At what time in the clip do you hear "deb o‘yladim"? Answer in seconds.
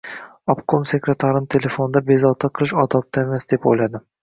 3.55-4.07